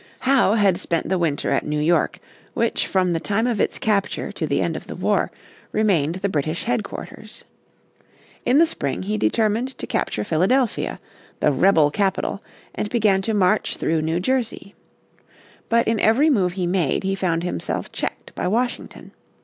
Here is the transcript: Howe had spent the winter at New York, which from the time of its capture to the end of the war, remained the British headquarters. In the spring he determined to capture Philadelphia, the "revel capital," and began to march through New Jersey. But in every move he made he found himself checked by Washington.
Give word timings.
Howe 0.21 0.55
had 0.55 0.79
spent 0.79 1.09
the 1.09 1.19
winter 1.19 1.51
at 1.51 1.63
New 1.63 1.79
York, 1.79 2.19
which 2.55 2.87
from 2.87 3.11
the 3.11 3.19
time 3.19 3.45
of 3.45 3.61
its 3.61 3.77
capture 3.77 4.31
to 4.31 4.47
the 4.47 4.59
end 4.59 4.75
of 4.75 4.87
the 4.87 4.95
war, 4.95 5.29
remained 5.71 6.15
the 6.15 6.27
British 6.27 6.63
headquarters. 6.63 7.43
In 8.43 8.57
the 8.57 8.65
spring 8.65 9.03
he 9.03 9.19
determined 9.19 9.77
to 9.77 9.85
capture 9.85 10.23
Philadelphia, 10.23 10.99
the 11.39 11.51
"revel 11.51 11.91
capital," 11.91 12.41
and 12.73 12.89
began 12.89 13.21
to 13.21 13.35
march 13.35 13.77
through 13.77 14.01
New 14.01 14.19
Jersey. 14.19 14.73
But 15.69 15.87
in 15.87 15.99
every 15.99 16.31
move 16.31 16.53
he 16.53 16.65
made 16.65 17.03
he 17.03 17.13
found 17.13 17.43
himself 17.43 17.91
checked 17.91 18.33
by 18.33 18.47
Washington. 18.47 19.11